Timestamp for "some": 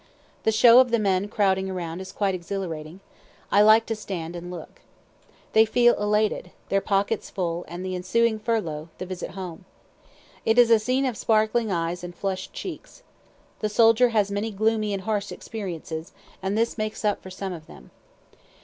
17.29-17.53